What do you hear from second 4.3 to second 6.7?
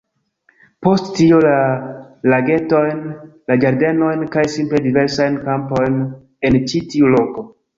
kaj simple diversajn kampojn en